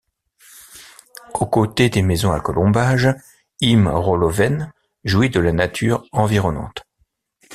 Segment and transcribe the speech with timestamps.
[1.35, 3.07] Aux côtés des maisons à colombage,
[3.61, 6.81] Ihme-Roloven jouit de la nature environnante.